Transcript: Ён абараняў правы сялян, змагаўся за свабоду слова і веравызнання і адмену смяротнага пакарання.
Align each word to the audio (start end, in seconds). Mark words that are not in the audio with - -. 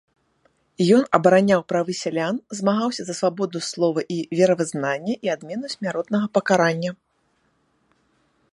Ён 0.99 1.03
абараняў 1.17 1.59
правы 1.73 1.93
сялян, 2.03 2.35
змагаўся 2.59 3.03
за 3.09 3.13
свабоду 3.19 3.59
слова 3.69 3.99
і 4.15 4.19
веравызнання 4.39 5.15
і 5.27 5.31
адмену 5.37 5.67
смяротнага 5.75 6.27
пакарання. 6.39 6.91